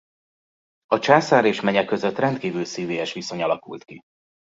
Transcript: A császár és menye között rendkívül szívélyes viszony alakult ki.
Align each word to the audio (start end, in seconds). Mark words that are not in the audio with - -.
A 0.85 0.99
császár 0.99 1.45
és 1.45 1.61
menye 1.61 1.85
között 1.85 2.17
rendkívül 2.17 2.65
szívélyes 2.65 3.13
viszony 3.13 3.41
alakult 3.41 3.83
ki. 3.83 4.01